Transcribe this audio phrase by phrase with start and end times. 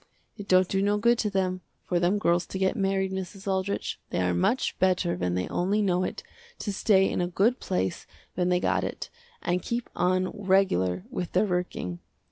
[0.35, 3.47] It don't do no good to them, for them girls to get married Mrs.
[3.47, 6.23] Aldrich, they are much better when they only know it,
[6.57, 9.11] to stay in a good place when they got it,
[9.43, 11.99] and keep on regular with their working.